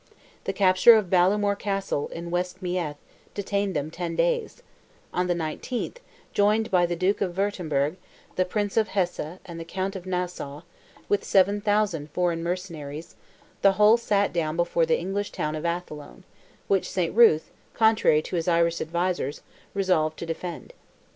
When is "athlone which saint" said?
15.67-17.15